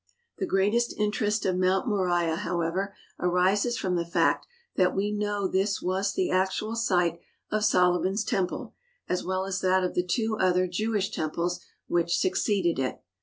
[0.39, 5.79] The greatest interest of Mount Moriah, however, arises from the fact that we know this
[5.79, 7.19] was the actual site
[7.51, 8.73] of Solomon's Temple
[9.07, 12.99] as well as that of the two other Jew ish temples which succeeded it.